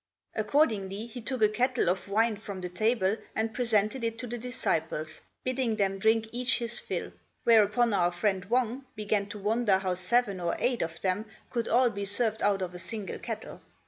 Accordingly 0.33 1.05
he 1.05 1.21
took 1.21 1.43
a 1.43 1.47
kettle 1.47 1.87
of 1.87 2.07
wine 2.07 2.35
from 2.35 2.59
the 2.61 2.69
table 2.69 3.17
and 3.35 3.53
presented 3.53 4.03
it 4.03 4.17
to 4.17 4.25
the 4.25 4.39
disciples, 4.39 5.21
bidding 5.43 5.75
them 5.75 5.99
drink 5.99 6.27
each 6.31 6.57
his 6.57 6.79
fill; 6.79 7.11
whereupon 7.43 7.93
our 7.93 8.09
friend 8.11 8.45
Wang 8.45 8.85
began 8.95 9.27
to 9.27 9.37
wonder 9.37 9.77
how 9.77 9.93
seven 9.93 10.39
or 10.39 10.55
eight 10.57 10.81
of 10.81 10.99
them 11.01 11.25
could 11.51 11.67
all 11.67 11.91
be 11.91 12.05
served 12.05 12.41
out 12.41 12.63
of 12.63 12.73
a 12.73 12.79
single 12.79 13.19
kettle. 13.19 13.61